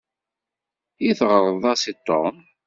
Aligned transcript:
I 1.09 1.11
teɣreḍ-as 1.17 1.83
i 1.91 1.93
Tom? 2.07 2.35